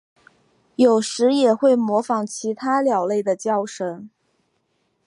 [0.77, 4.09] 有时也会模仿其他鸟类的叫声。